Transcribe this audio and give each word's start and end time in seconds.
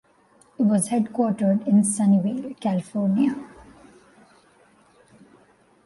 It 0.57 0.63
was 0.63 0.89
headquartered 0.89 1.67
in 1.67 1.83
Sunnyvale, 1.83 2.59
California. 2.59 3.35